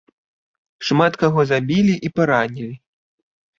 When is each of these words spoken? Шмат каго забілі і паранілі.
Шмат 0.89 1.13
каго 1.25 1.45
забілі 1.53 1.95
і 2.11 2.13
паранілі. 2.19 2.73